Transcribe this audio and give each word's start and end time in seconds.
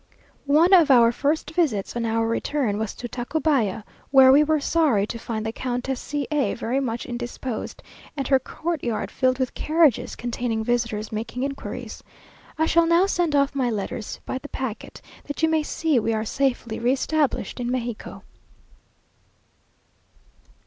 One 0.47 0.73
of 0.73 0.89
our 0.89 1.11
first 1.11 1.51
visits 1.51 1.95
on 1.95 2.07
our 2.07 2.27
return 2.27 2.79
was 2.79 2.95
to 2.95 3.07
Tacubaya, 3.07 3.83
where 4.09 4.31
we 4.31 4.43
were 4.43 4.59
sorry 4.59 5.05
to 5.05 5.19
find 5.19 5.45
the 5.45 5.51
Countess 5.51 5.99
C 5.99 6.27
a 6.31 6.55
very 6.55 6.79
much 6.79 7.05
indisposed, 7.05 7.83
and 8.17 8.27
her 8.27 8.39
courtyard 8.39 9.11
filled 9.11 9.37
with 9.37 9.53
carriages, 9.53 10.15
containing 10.15 10.63
visitors 10.63 11.11
making 11.11 11.43
inquiries. 11.43 12.01
I 12.57 12.65
shall 12.65 12.87
now 12.87 13.05
send 13.05 13.35
off 13.35 13.53
my 13.53 13.69
letters 13.69 14.19
by 14.25 14.39
the 14.39 14.49
packet, 14.49 15.03
that 15.25 15.43
you 15.43 15.49
may 15.49 15.61
see 15.61 15.99
we 15.99 16.15
are 16.15 16.25
safely 16.25 16.79
re 16.79 16.93
established 16.93 17.59
in 17.59 17.69
Mexico. 17.71 18.23